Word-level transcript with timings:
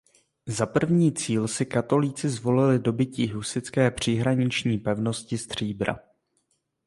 Za 0.45 0.65
první 0.65 1.13
cíl 1.13 1.47
si 1.47 1.65
katolíci 1.65 2.29
zvolili 2.29 2.79
dobytí 2.79 3.27
husitské 3.27 3.91
příhraniční 3.91 4.77
pevnosti 4.77 5.37
Stříbra. 5.37 5.99